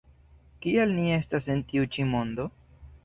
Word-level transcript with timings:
Kial 0.65 0.93
ni 0.99 1.05
estas 1.17 1.47
en 1.57 1.61
tiu 1.73 1.87
ĉi 1.97 2.07
mondo? 2.15 2.49